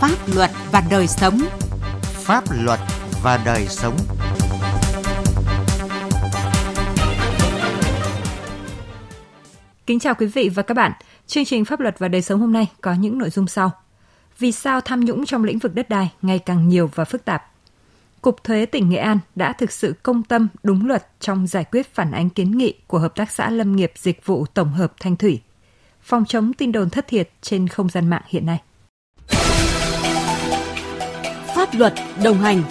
[0.00, 1.38] Pháp luật và đời sống.
[2.02, 2.80] Pháp luật
[3.22, 3.96] và đời sống.
[9.86, 10.92] Kính chào quý vị và các bạn.
[11.26, 13.70] Chương trình Pháp luật và đời sống hôm nay có những nội dung sau.
[14.38, 17.50] Vì sao tham nhũng trong lĩnh vực đất đai ngày càng nhiều và phức tạp?
[18.22, 21.94] Cục Thuế tỉnh Nghệ An đã thực sự công tâm đúng luật trong giải quyết
[21.94, 25.16] phản ánh kiến nghị của Hợp tác xã Lâm nghiệp Dịch vụ Tổng hợp Thanh
[25.16, 25.40] Thủy.
[26.02, 28.60] Phòng chống tin đồn thất thiệt trên không gian mạng hiện nay.
[31.66, 31.92] Pháp luật
[32.24, 32.62] đồng hành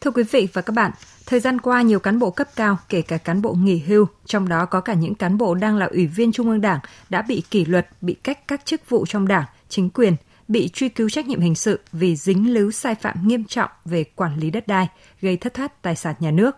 [0.00, 0.90] Thưa quý vị và các bạn,
[1.26, 4.48] thời gian qua nhiều cán bộ cấp cao, kể cả cán bộ nghỉ hưu, trong
[4.48, 6.78] đó có cả những cán bộ đang là ủy viên Trung ương Đảng,
[7.10, 10.16] đã bị kỷ luật, bị cách các chức vụ trong Đảng, chính quyền,
[10.48, 14.04] bị truy cứu trách nhiệm hình sự vì dính líu sai phạm nghiêm trọng về
[14.04, 14.88] quản lý đất đai,
[15.20, 16.56] gây thất thoát tài sản nhà nước.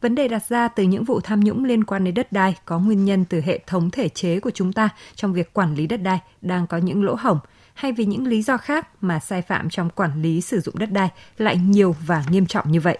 [0.00, 2.78] Vấn đề đặt ra từ những vụ tham nhũng liên quan đến đất đai có
[2.78, 6.02] nguyên nhân từ hệ thống thể chế của chúng ta trong việc quản lý đất
[6.02, 7.38] đai đang có những lỗ hổng
[7.74, 10.92] hay vì những lý do khác mà sai phạm trong quản lý sử dụng đất
[10.92, 12.98] đai lại nhiều và nghiêm trọng như vậy.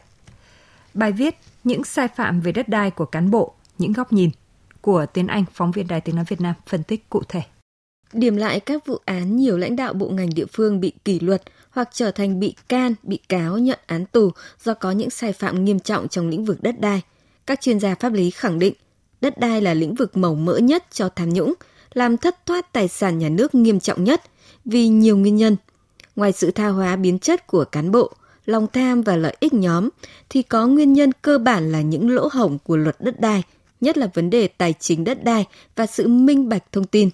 [0.95, 4.31] Bài viết Những sai phạm về đất đai của cán bộ, những góc nhìn
[4.81, 7.43] của Tiến Anh, phóng viên Đài Tiếng Nói Việt Nam phân tích cụ thể.
[8.13, 11.43] Điểm lại các vụ án nhiều lãnh đạo bộ ngành địa phương bị kỷ luật
[11.71, 14.31] hoặc trở thành bị can, bị cáo nhận án tù
[14.65, 17.03] do có những sai phạm nghiêm trọng trong lĩnh vực đất đai.
[17.47, 18.75] Các chuyên gia pháp lý khẳng định,
[19.21, 21.55] đất đai là lĩnh vực màu mỡ nhất cho tham nhũng,
[21.95, 24.23] làm thất thoát tài sản nhà nước nghiêm trọng nhất
[24.65, 25.57] vì nhiều nguyên nhân.
[26.17, 28.13] Ngoài sự tha hóa biến chất của cán bộ,
[28.47, 29.89] lòng tham và lợi ích nhóm
[30.29, 33.43] thì có nguyên nhân cơ bản là những lỗ hổng của luật đất đai,
[33.81, 35.45] nhất là vấn đề tài chính đất đai
[35.77, 37.11] và sự minh bạch thông tin.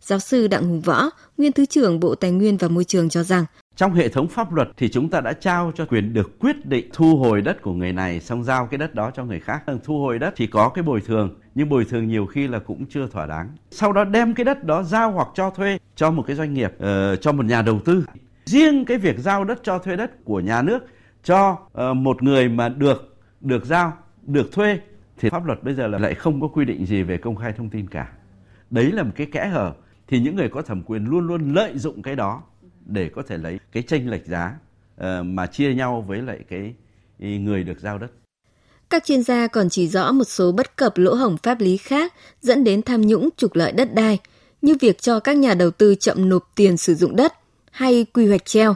[0.00, 3.22] Giáo sư Đặng Hùng Võ, nguyên thứ trưởng Bộ Tài nguyên và Môi trường cho
[3.22, 3.44] rằng
[3.76, 6.88] trong hệ thống pháp luật thì chúng ta đã trao cho quyền được quyết định
[6.92, 9.62] thu hồi đất của người này xong giao cái đất đó cho người khác.
[9.66, 12.58] Ờ, thu hồi đất thì có cái bồi thường nhưng bồi thường nhiều khi là
[12.58, 13.48] cũng chưa thỏa đáng.
[13.70, 16.72] Sau đó đem cái đất đó giao hoặc cho thuê cho một cái doanh nghiệp,
[16.76, 18.04] uh, cho một nhà đầu tư.
[18.44, 20.86] Riêng cái việc giao đất cho thuê đất của nhà nước
[21.24, 21.50] cho
[21.90, 23.92] uh, một người mà được được giao,
[24.22, 24.78] được thuê
[25.18, 27.52] thì pháp luật bây giờ là lại không có quy định gì về công khai
[27.52, 28.08] thông tin cả.
[28.70, 29.72] Đấy là một cái kẽ hở
[30.08, 32.42] thì những người có thẩm quyền luôn luôn lợi dụng cái đó
[32.86, 34.54] để có thể lấy cái tranh lệch giá
[35.00, 36.74] uh, mà chia nhau với lại cái
[37.38, 38.10] người được giao đất.
[38.90, 42.14] Các chuyên gia còn chỉ rõ một số bất cập lỗ hổng pháp lý khác
[42.42, 44.18] dẫn đến tham nhũng trục lợi đất đai,
[44.62, 47.32] như việc cho các nhà đầu tư chậm nộp tiền sử dụng đất
[47.70, 48.74] hay quy hoạch treo.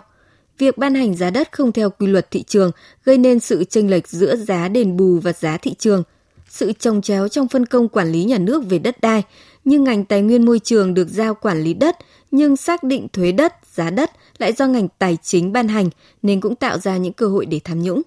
[0.59, 2.71] Việc ban hành giá đất không theo quy luật thị trường
[3.05, 6.03] gây nên sự chênh lệch giữa giá đền bù và giá thị trường,
[6.49, 9.23] sự trồng chéo trong phân công quản lý nhà nước về đất đai,
[9.65, 11.97] như ngành tài nguyên môi trường được giao quản lý đất
[12.31, 15.91] nhưng xác định thuế đất, giá đất lại do ngành tài chính ban hành
[16.23, 18.03] nên cũng tạo ra những cơ hội để tham nhũng.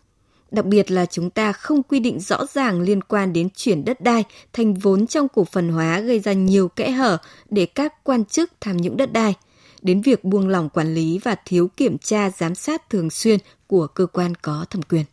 [0.51, 4.01] Đặc biệt là chúng ta không quy định rõ ràng liên quan đến chuyển đất
[4.01, 4.23] đai
[4.53, 7.17] thành vốn trong cổ phần hóa gây ra nhiều kẽ hở
[7.49, 9.33] để các quan chức tham nhũng đất đai,
[9.81, 13.87] đến việc buông lỏng quản lý và thiếu kiểm tra giám sát thường xuyên của
[13.87, 15.05] cơ quan có thẩm quyền.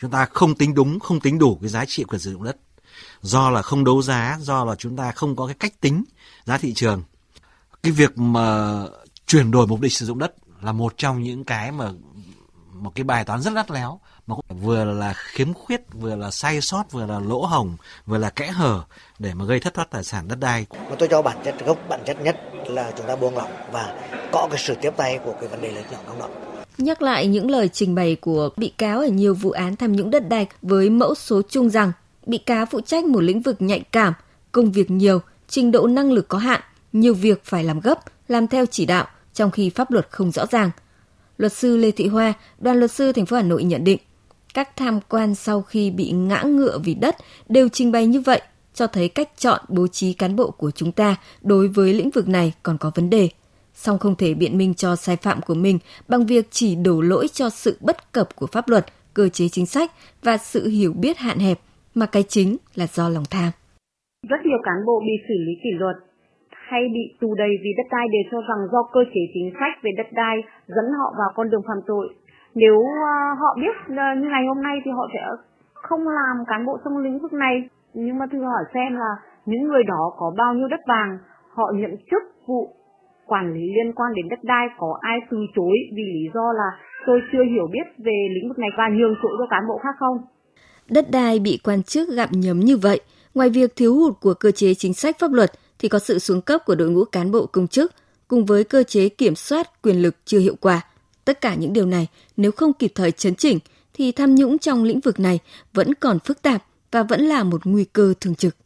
[0.00, 2.56] Chúng ta không tính đúng, không tính đủ cái giá trị quyền sử dụng đất.
[3.22, 6.04] Do là không đấu giá, do là chúng ta không có cái cách tính
[6.44, 7.02] giá thị trường.
[7.82, 8.80] Cái việc mà
[9.26, 11.90] chuyển đổi mục đích sử dụng đất là một trong những cái mà
[12.72, 16.60] một cái bài toán rất lắt léo mà vừa là khiếm khuyết vừa là sai
[16.60, 18.82] sót vừa là lỗ hồng vừa là kẽ hở
[19.18, 20.66] để mà gây thất thoát tài sản đất đai.
[20.70, 22.36] Mà tôi cho bản chất gốc bản chất nhất
[22.66, 23.94] là chúng ta buông lỏng và
[24.32, 26.28] có cái sự tiếp tay của cái vấn đề lợi nhuận trong đó.
[26.78, 30.10] Nhắc lại những lời trình bày của bị cáo ở nhiều vụ án tham nhũng
[30.10, 31.92] đất đai với mẫu số chung rằng
[32.26, 34.12] bị cáo phụ trách một lĩnh vực nhạy cảm,
[34.52, 36.60] công việc nhiều, trình độ năng lực có hạn,
[36.92, 37.98] nhiều việc phải làm gấp,
[38.28, 40.70] làm theo chỉ đạo, trong khi pháp luật không rõ ràng.
[41.36, 43.98] Luật sư Lê Thị Hoa, đoàn luật sư thành phố Hà Nội nhận định,
[44.54, 47.16] các tham quan sau khi bị ngã ngựa vì đất
[47.48, 48.42] đều trình bày như vậy,
[48.74, 52.28] cho thấy cách chọn bố trí cán bộ của chúng ta đối với lĩnh vực
[52.28, 53.28] này còn có vấn đề.
[53.74, 55.78] Song không thể biện minh cho sai phạm của mình
[56.08, 59.66] bằng việc chỉ đổ lỗi cho sự bất cập của pháp luật, cơ chế chính
[59.66, 59.92] sách
[60.22, 61.60] và sự hiểu biết hạn hẹp,
[61.98, 63.50] mà cái chính là do lòng tham.
[64.30, 65.96] Rất nhiều cán bộ bị xử lý kỷ luật
[66.68, 69.74] hay bị tù đầy vì đất đai đều cho rằng do cơ chế chính sách
[69.82, 70.36] về đất đai
[70.66, 72.06] dẫn họ vào con đường phạm tội.
[72.54, 72.76] Nếu
[73.12, 75.20] à, họ biết à, như ngày hôm nay thì họ sẽ
[75.74, 77.68] không làm cán bộ trong lĩnh vực này.
[77.94, 79.12] Nhưng mà thử hỏi xem là
[79.46, 81.18] những người đó có bao nhiêu đất vàng,
[81.54, 82.68] họ nhận chức vụ
[83.26, 86.70] quản lý liên quan đến đất đai có ai từ chối vì lý do là
[87.06, 89.94] tôi chưa hiểu biết về lĩnh vực này và nhường chỗ cho cán bộ khác
[89.98, 90.18] không?
[90.88, 93.00] đất đai bị quan chức gặm nhấm như vậy,
[93.34, 96.40] ngoài việc thiếu hụt của cơ chế chính sách pháp luật thì có sự xuống
[96.40, 97.92] cấp của đội ngũ cán bộ công chức
[98.28, 100.84] cùng với cơ chế kiểm soát quyền lực chưa hiệu quả.
[101.24, 102.06] Tất cả những điều này
[102.36, 103.58] nếu không kịp thời chấn chỉnh
[103.94, 105.38] thì tham nhũng trong lĩnh vực này
[105.72, 108.56] vẫn còn phức tạp và vẫn là một nguy cơ thường trực.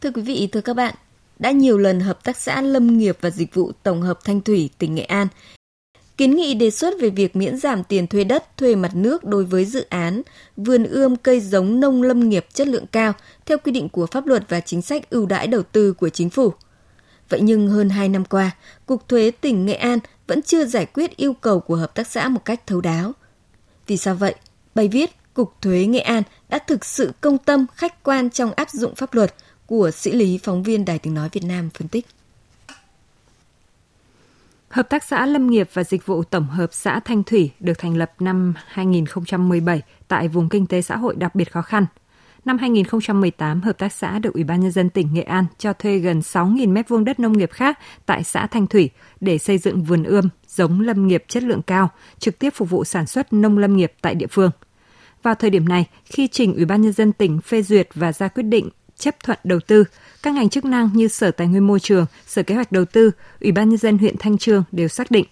[0.00, 0.94] Thưa quý vị, thưa các bạn,
[1.44, 4.70] đã nhiều lần Hợp tác xã Lâm nghiệp và Dịch vụ Tổng hợp Thanh Thủy,
[4.78, 5.26] tỉnh Nghệ An
[6.16, 9.44] kiến nghị đề xuất về việc miễn giảm tiền thuê đất, thuê mặt nước đối
[9.44, 10.22] với dự án
[10.56, 13.12] vườn ươm cây giống nông lâm nghiệp chất lượng cao
[13.46, 16.30] theo quy định của pháp luật và chính sách ưu đãi đầu tư của chính
[16.30, 16.52] phủ.
[17.28, 18.50] Vậy nhưng hơn 2 năm qua,
[18.86, 22.28] Cục Thuế tỉnh Nghệ An vẫn chưa giải quyết yêu cầu của hợp tác xã
[22.28, 23.12] một cách thấu đáo.
[23.86, 24.34] Vì sao vậy?
[24.74, 28.70] Bài viết Cục Thuế Nghệ An đã thực sự công tâm, khách quan trong áp
[28.70, 29.34] dụng pháp luật
[29.66, 32.06] của sĩ lý phóng viên Đài tiếng nói Việt Nam phân tích.
[34.68, 37.96] Hợp tác xã Lâm nghiệp và Dịch vụ Tổng hợp xã Thanh Thủy được thành
[37.96, 41.86] lập năm 2017 tại vùng kinh tế xã hội đặc biệt khó khăn.
[42.44, 45.98] Năm 2018, hợp tác xã được Ủy ban nhân dân tỉnh Nghệ An cho thuê
[45.98, 48.90] gần 6.000 m2 đất nông nghiệp khác tại xã Thanh Thủy
[49.20, 52.84] để xây dựng vườn ươm, giống lâm nghiệp chất lượng cao, trực tiếp phục vụ
[52.84, 54.50] sản xuất nông lâm nghiệp tại địa phương.
[55.22, 58.28] Vào thời điểm này, khi trình Ủy ban nhân dân tỉnh phê duyệt và ra
[58.28, 59.84] quyết định chấp thuận đầu tư,
[60.22, 63.10] các ngành chức năng như Sở Tài nguyên Môi trường, Sở Kế hoạch Đầu tư,
[63.40, 65.24] Ủy ban nhân dân huyện Thanh Trương đều xác định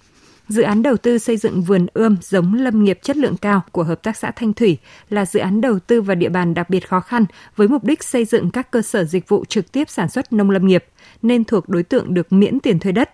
[0.48, 3.82] Dự án đầu tư xây dựng vườn ươm giống lâm nghiệp chất lượng cao của
[3.82, 4.78] Hợp tác xã Thanh Thủy
[5.10, 7.24] là dự án đầu tư vào địa bàn đặc biệt khó khăn
[7.56, 10.50] với mục đích xây dựng các cơ sở dịch vụ trực tiếp sản xuất nông
[10.50, 10.84] lâm nghiệp,
[11.22, 13.10] nên thuộc đối tượng được miễn tiền thuê đất.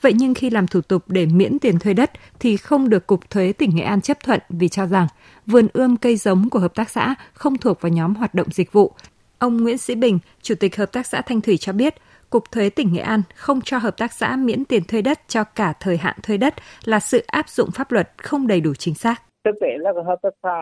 [0.00, 2.10] Vậy nhưng khi làm thủ tục để miễn tiền thuê đất
[2.40, 5.06] thì không được Cục Thuế tỉnh Nghệ An chấp thuận vì cho rằng
[5.46, 8.72] vườn ươm cây giống của hợp tác xã không thuộc vào nhóm hoạt động dịch
[8.72, 8.92] vụ
[9.40, 11.94] Ông Nguyễn Sĩ Bình, Chủ tịch Hợp tác xã Thanh Thủy cho biết,
[12.30, 15.44] Cục Thuế tỉnh Nghệ An không cho hợp tác xã miễn tiền thuê đất cho
[15.44, 16.54] cả thời hạn thuê đất
[16.84, 19.22] là sự áp dụng pháp luật không đầy đủ chính xác.
[19.44, 20.58] Thực tế là hợp tác xã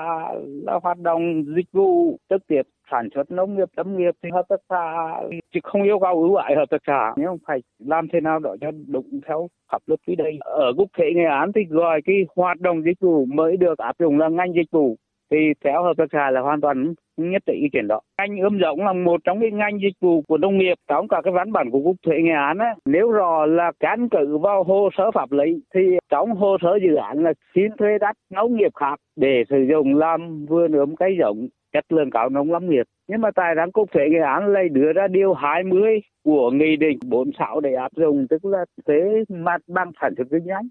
[0.67, 4.45] là hoạt động dịch vụ trực tiếp sản xuất nông nghiệp lâm nghiệp thì hợp
[4.49, 5.11] tác xã
[5.55, 7.13] chỉ không yêu cầu ưu ái hợp tác xã.
[7.17, 10.39] Nhưng phải làm thế nào đó cho đúng theo pháp luật quy định.
[10.41, 13.97] Ở cục thuế nghệ án thì gọi cái hoạt động dịch vụ mới được áp
[13.99, 14.97] dụng là ngành dịch vụ
[15.31, 18.01] thì theo hợp tác xã là hoàn toàn nhất trí ý kiến đó.
[18.19, 21.21] Ngành ươm giống là một trong những ngành dịch vụ của nông nghiệp trong cả
[21.25, 24.63] cái văn bản của cục thuế nghệ án á, nếu rõ là căn cứ vào
[24.65, 25.81] hồ sơ pháp lý thì
[26.11, 29.97] trong hồ sơ dự án là xin thuê đất nông nghiệp khác để sử dụng
[29.97, 32.87] làm vườn ươm cây giống chất lượng cao nông lâm nghiệp.
[33.09, 36.77] Nhưng mà tại rằng cục thuế nghệ án lại đưa ra điều 20 của nghị
[36.77, 40.69] định 46 để áp dụng tức là thuế mặt bằng sản xuất kinh doanh.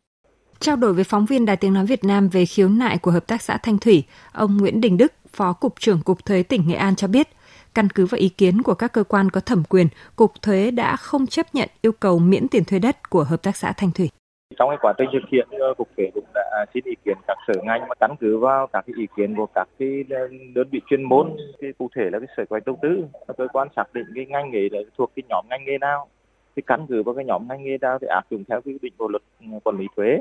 [0.68, 3.28] Trao đổi với phóng viên Đài Tiếng Nói Việt Nam về khiếu nại của Hợp
[3.28, 4.04] tác xã Thanh Thủy,
[4.34, 7.28] ông Nguyễn Đình Đức, Phó Cục trưởng Cục Thuế tỉnh Nghệ An cho biết,
[7.76, 10.96] căn cứ vào ý kiến của các cơ quan có thẩm quyền, Cục Thuế đã
[10.96, 14.10] không chấp nhận yêu cầu miễn tiền thuê đất của Hợp tác xã Thanh Thủy.
[14.60, 17.38] Trong cái quá trình thực hiện, ờ, Cục Thuế cũng đã xin ý kiến các
[17.48, 20.68] sở ngành mà căn cứ vào các cái ý kiến của các cái ờ, đơn
[20.72, 23.06] vị chuyên môn, thì cụ thể là cái sở kế hoạch đầu tư,
[23.38, 26.08] cơ quan xác định cái ngành nghề là thuộc cái nhóm ngành nghề nào
[26.56, 28.94] thì căn cứ vào cái nhóm ngành nghề nào thì áp dụng theo quy định
[28.98, 30.18] của luật ừ, quản lý thuế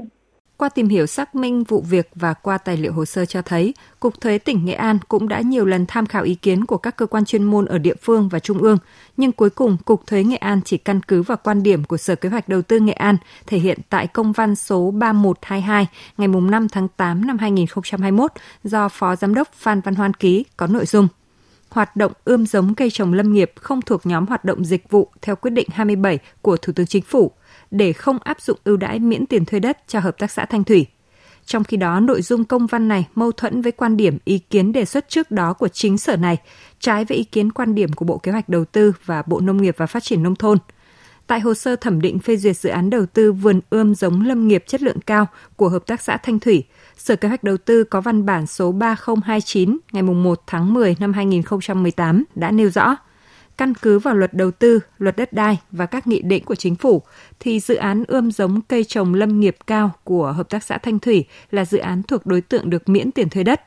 [0.57, 3.75] qua tìm hiểu xác minh vụ việc và qua tài liệu hồ sơ cho thấy,
[4.01, 6.97] Cục Thuế tỉnh Nghệ An cũng đã nhiều lần tham khảo ý kiến của các
[6.97, 8.79] cơ quan chuyên môn ở địa phương và trung ương,
[9.17, 12.15] nhưng cuối cùng Cục Thuế Nghệ An chỉ căn cứ vào quan điểm của Sở
[12.15, 13.17] Kế hoạch Đầu tư Nghệ An
[13.47, 15.87] thể hiện tại công văn số 3122
[16.17, 18.33] ngày 5 tháng 8 năm 2021
[18.65, 21.09] do Phó Giám đốc Phan Văn Hoan ký có nội dung.
[21.69, 25.09] Hoạt động ươm giống cây trồng lâm nghiệp không thuộc nhóm hoạt động dịch vụ
[25.23, 27.33] theo quyết định 27 của Thủ tướng Chính phủ–
[27.71, 30.65] để không áp dụng ưu đãi miễn tiền thuê đất cho hợp tác xã Thanh
[30.65, 30.87] Thủy.
[31.47, 34.73] Trong khi đó, nội dung công văn này mâu thuẫn với quan điểm ý kiến
[34.73, 36.37] đề xuất trước đó của chính sở này,
[36.81, 39.63] trái với ý kiến quan điểm của Bộ Kế hoạch Đầu tư và Bộ Nông
[39.63, 40.59] nghiệp và Phát triển Nông thôn.
[41.27, 44.49] Tại hồ sơ thẩm định phê duyệt dự án đầu tư vườn ươm giống lâm
[44.49, 46.65] nghiệp chất lượng cao của Hợp tác xã Thanh Thủy,
[46.97, 51.13] Sở Kế hoạch Đầu tư có văn bản số 3029 ngày 1 tháng 10 năm
[51.13, 52.97] 2018 đã nêu rõ
[53.59, 56.77] căn cứ vào luật đầu tư, luật đất đai và các nghị định của chính
[56.77, 57.03] phủ,
[57.41, 60.99] thì dự án ươm giống cây trồng lâm nghiệp cao của Hợp tác xã Thanh
[60.99, 63.61] Thủy là dự án thuộc đối tượng được miễn tiền thuê đất.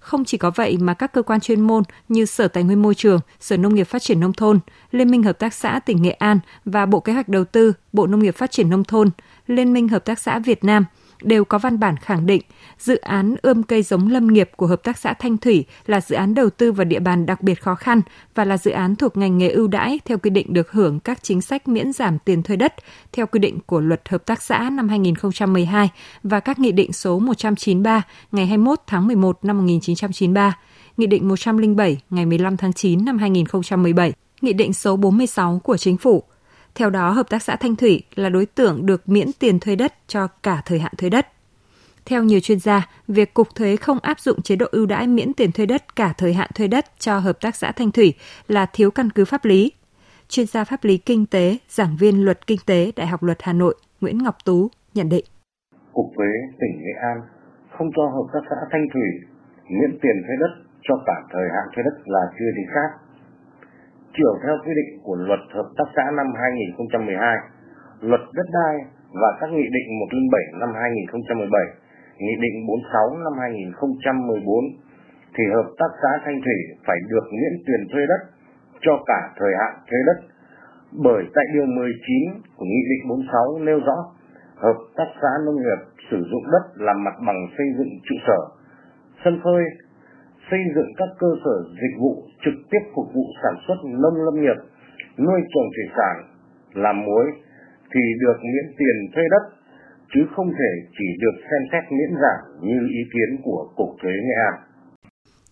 [0.00, 2.94] Không chỉ có vậy mà các cơ quan chuyên môn như Sở Tài nguyên Môi
[2.94, 4.58] trường, Sở Nông nghiệp Phát triển Nông thôn,
[4.90, 8.06] Liên minh Hợp tác xã tỉnh Nghệ An và Bộ Kế hoạch Đầu tư, Bộ
[8.06, 9.10] Nông nghiệp Phát triển Nông thôn,
[9.46, 10.84] Liên minh Hợp tác xã Việt Nam–
[11.22, 12.42] đều có văn bản khẳng định
[12.78, 16.16] dự án ươm cây giống lâm nghiệp của Hợp tác xã Thanh Thủy là dự
[16.16, 18.00] án đầu tư vào địa bàn đặc biệt khó khăn
[18.34, 21.22] và là dự án thuộc ngành nghề ưu đãi theo quy định được hưởng các
[21.22, 22.74] chính sách miễn giảm tiền thuê đất
[23.12, 25.88] theo quy định của Luật Hợp tác xã năm 2012
[26.22, 30.58] và các nghị định số 193 ngày 21 tháng 11 năm 1993,
[30.96, 35.96] Nghị định 107 ngày 15 tháng 9 năm 2017, Nghị định số 46 của Chính
[35.96, 36.22] phủ–
[36.76, 39.92] theo đó, Hợp tác xã Thanh Thủy là đối tượng được miễn tiền thuê đất
[40.06, 41.26] cho cả thời hạn thuê đất.
[42.04, 45.32] Theo nhiều chuyên gia, việc Cục Thuế không áp dụng chế độ ưu đãi miễn
[45.32, 48.14] tiền thuê đất cả thời hạn thuê đất cho Hợp tác xã Thanh Thủy
[48.48, 49.72] là thiếu căn cứ pháp lý.
[50.28, 53.52] Chuyên gia pháp lý kinh tế, giảng viên luật kinh tế Đại học Luật Hà
[53.52, 55.24] Nội Nguyễn Ngọc Tú nhận định.
[55.92, 57.20] Cục Thuế tỉnh Nghệ An
[57.78, 59.08] không cho Hợp tác xã Thanh Thủy
[59.70, 60.52] miễn tiền thuê đất
[60.82, 62.88] cho cả thời hạn thuê đất là chưa chính xác
[64.16, 67.36] chiều theo quy định của luật hợp tác xã năm 2012,
[68.10, 68.74] luật đất đai
[69.22, 71.62] và các nghị định 107 năm 2017,
[72.24, 74.64] nghị định 46 năm 2014
[75.34, 78.22] thì hợp tác xã Thanh Thủy phải được miễn tiền thuê đất
[78.84, 80.18] cho cả thời hạn thuê đất.
[81.04, 83.98] Bởi tại điều 19 của Nghị định 46 nêu rõ,
[84.56, 85.80] hợp tác xã nông nghiệp
[86.10, 88.40] sử dụng đất làm mặt bằng xây dựng trụ sở,
[89.24, 89.62] sân phơi,
[90.50, 92.12] xây dựng các cơ sở dịch vụ
[92.44, 94.58] trực tiếp phục vụ sản xuất nông lâm nghiệp,
[95.18, 96.14] nuôi trồng thủy sản,
[96.74, 97.26] làm muối
[97.92, 99.56] thì được miễn tiền thuê đất
[100.14, 104.12] chứ không thể chỉ được xem xét miễn giảm như ý kiến của Cục Thuế
[104.12, 104.54] Nghệ An.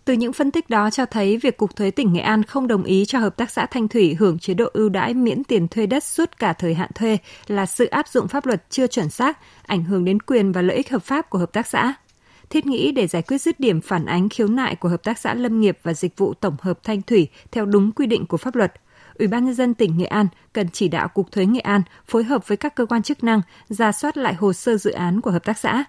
[0.05, 2.85] Từ những phân tích đó cho thấy việc Cục Thuế tỉnh Nghệ An không đồng
[2.85, 5.87] ý cho Hợp tác xã Thanh Thủy hưởng chế độ ưu đãi miễn tiền thuê
[5.87, 9.39] đất suốt cả thời hạn thuê là sự áp dụng pháp luật chưa chuẩn xác,
[9.67, 11.95] ảnh hưởng đến quyền và lợi ích hợp pháp của hợp tác xã.
[12.51, 15.35] Thiết nghĩ để giải quyết dứt điểm phản ánh khiếu nại của Hợp tác xã
[15.35, 18.55] Lâm nghiệp và Dịch vụ Tổng hợp Thanh Thủy theo đúng quy định của pháp
[18.55, 18.73] luật,
[19.19, 22.25] Ủy ban nhân dân tỉnh Nghệ An cần chỉ đạo Cục Thuế Nghệ An phối
[22.25, 25.31] hợp với các cơ quan chức năng ra soát lại hồ sơ dự án của
[25.31, 25.85] hợp tác xã.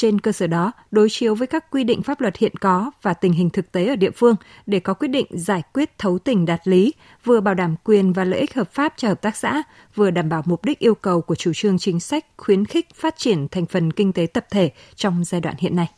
[0.00, 3.14] Trên cơ sở đó, đối chiếu với các quy định pháp luật hiện có và
[3.14, 4.36] tình hình thực tế ở địa phương
[4.66, 8.24] để có quyết định giải quyết thấu tình đạt lý, vừa bảo đảm quyền và
[8.24, 9.62] lợi ích hợp pháp cho hợp tác xã,
[9.94, 13.14] vừa đảm bảo mục đích yêu cầu của chủ trương chính sách khuyến khích phát
[13.16, 15.88] triển thành phần kinh tế tập thể trong giai đoạn hiện nay.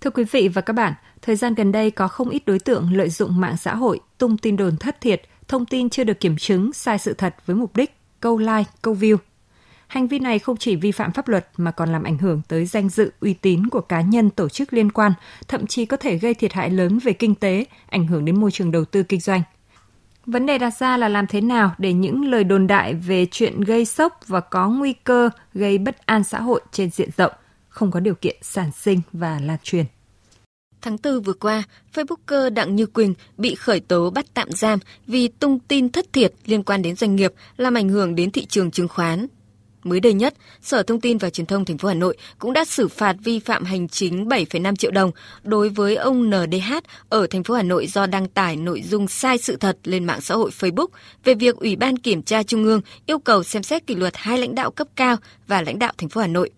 [0.00, 2.92] Thưa quý vị và các bạn, thời gian gần đây có không ít đối tượng
[2.92, 6.36] lợi dụng mạng xã hội tung tin đồn thất thiệt, thông tin chưa được kiểm
[6.36, 9.16] chứng, sai sự thật với mục đích câu like, câu view.
[9.86, 12.66] Hành vi này không chỉ vi phạm pháp luật mà còn làm ảnh hưởng tới
[12.66, 15.12] danh dự, uy tín của cá nhân, tổ chức liên quan,
[15.48, 18.50] thậm chí có thể gây thiệt hại lớn về kinh tế, ảnh hưởng đến môi
[18.50, 19.42] trường đầu tư kinh doanh.
[20.26, 23.60] Vấn đề đặt ra là làm thế nào để những lời đồn đại về chuyện
[23.60, 27.32] gây sốc và có nguy cơ gây bất an xã hội trên diện rộng
[27.68, 29.84] không có điều kiện sản sinh và lan truyền.
[30.82, 31.62] Tháng 4 vừa qua,
[31.94, 36.32] Facebooker Đặng Như Quỳnh bị khởi tố bắt tạm giam vì tung tin thất thiệt
[36.46, 39.26] liên quan đến doanh nghiệp làm ảnh hưởng đến thị trường chứng khoán.
[39.84, 42.64] Mới đây nhất, Sở Thông tin và Truyền thông thành phố Hà Nội cũng đã
[42.64, 45.10] xử phạt vi phạm hành chính 7,5 triệu đồng
[45.42, 46.72] đối với ông NDH
[47.08, 50.20] ở thành phố Hà Nội do đăng tải nội dung sai sự thật lên mạng
[50.20, 50.88] xã hội Facebook
[51.24, 54.38] về việc Ủy ban Kiểm tra Trung ương yêu cầu xem xét kỷ luật hai
[54.38, 55.16] lãnh đạo cấp cao
[55.46, 56.50] và lãnh đạo thành phố Hà Nội.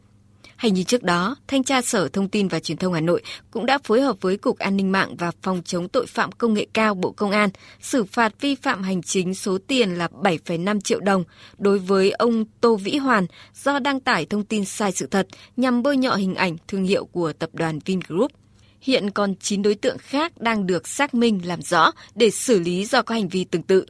[0.60, 3.66] Hay như trước đó, Thanh tra Sở Thông tin và Truyền thông Hà Nội cũng
[3.66, 6.66] đã phối hợp với Cục An ninh mạng và Phòng chống tội phạm công nghệ
[6.72, 7.50] cao Bộ Công an
[7.80, 11.24] xử phạt vi phạm hành chính số tiền là 7,5 triệu đồng
[11.58, 15.26] đối với ông Tô Vĩ Hoàn do đăng tải thông tin sai sự thật
[15.56, 18.32] nhằm bôi nhọ hình ảnh thương hiệu của tập đoàn Vingroup.
[18.80, 22.84] Hiện còn 9 đối tượng khác đang được xác minh làm rõ để xử lý
[22.84, 23.84] do có hành vi tương tự.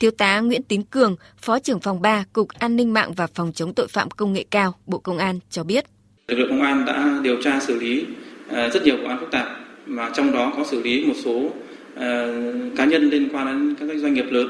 [0.00, 3.52] Thiếu tá Nguyễn Tín Cường, Phó trưởng phòng 3, Cục An ninh mạng và Phòng
[3.52, 5.86] chống tội phạm công nghệ cao, Bộ Công an cho biết.
[6.28, 8.04] Lực lượng công an đã điều tra xử lý
[8.48, 9.46] ờ, rất nhiều vụ án phức tạp
[9.86, 11.52] mà trong đó có xử lý một số
[11.94, 12.34] ờ,
[12.76, 14.48] cá nhân liên quan đến các doanh nghiệp lớn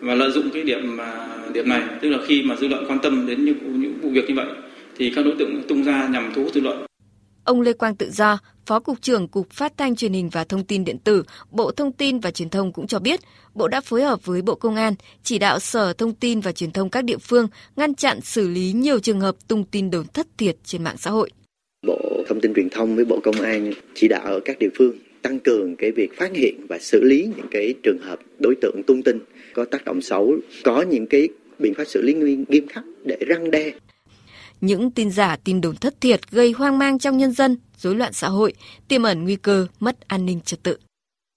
[0.00, 0.98] và lợi dụng cái điểm
[1.54, 4.28] điểm này tức là khi mà dư luận quan tâm đến những, những vụ việc
[4.28, 4.46] như vậy
[4.96, 6.89] thì các đối tượng tung ra nhằm thu hút dư luận.
[7.50, 10.64] Ông Lê Quang Tự Do, Phó Cục trưởng Cục Phát thanh Truyền hình và Thông
[10.64, 13.20] tin Điện tử, Bộ Thông tin và Truyền thông cũng cho biết,
[13.54, 16.70] Bộ đã phối hợp với Bộ Công an, chỉ đạo Sở Thông tin và Truyền
[16.70, 20.26] thông các địa phương ngăn chặn xử lý nhiều trường hợp tung tin đồn thất
[20.38, 21.30] thiệt trên mạng xã hội.
[21.86, 24.98] Bộ Thông tin Truyền thông với Bộ Công an chỉ đạo ở các địa phương
[25.22, 28.82] tăng cường cái việc phát hiện và xử lý những cái trường hợp đối tượng
[28.86, 29.18] tung tin
[29.54, 31.28] có tác động xấu, có những cái
[31.58, 33.72] biện pháp xử lý nghiêm khắc để răng đe
[34.60, 38.12] những tin giả, tin đồn thất thiệt gây hoang mang trong nhân dân, rối loạn
[38.12, 38.52] xã hội,
[38.88, 40.76] tiềm ẩn nguy cơ mất an ninh trật tự.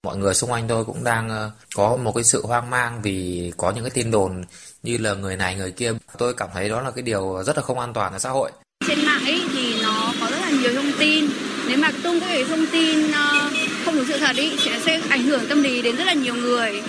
[0.04, 3.52] Mọi người xung quanh tôi cũng đang ờ, có một cái sự hoang mang vì
[3.56, 4.44] có những cái tin đồn
[4.82, 5.92] như là người này người kia.
[6.18, 8.50] Tôi cảm thấy đó là cái điều rất là không an toàn ở xã hội.
[8.88, 11.24] Trên mạng ấy thì nó có rất là nhiều thông tin.
[11.68, 13.50] Nếu mà tung các cái thông tin ờ,
[13.84, 16.82] không đúng sự thật ý sẽ ảnh hưởng tâm lý đến rất là nhiều người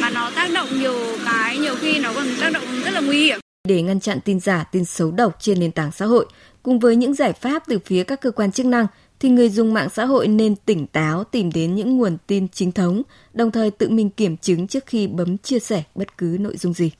[0.00, 3.24] mà nó tác động nhiều cái nhiều khi nó còn tác động rất là nguy
[3.24, 6.26] hiểm để ngăn chặn tin giả, tin xấu độc trên nền tảng xã hội.
[6.62, 8.86] Cùng với những giải pháp từ phía các cơ quan chức năng,
[9.20, 12.72] thì người dùng mạng xã hội nên tỉnh táo tìm đến những nguồn tin chính
[12.72, 13.02] thống,
[13.32, 16.72] đồng thời tự mình kiểm chứng trước khi bấm chia sẻ bất cứ nội dung
[16.72, 16.90] gì.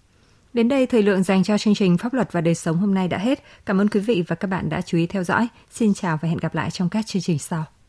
[0.52, 3.08] Đến đây, thời lượng dành cho chương trình Pháp luật và đời sống hôm nay
[3.08, 3.42] đã hết.
[3.66, 5.48] Cảm ơn quý vị và các bạn đã chú ý theo dõi.
[5.70, 7.64] Xin chào và hẹn gặp lại trong các chương trình sau.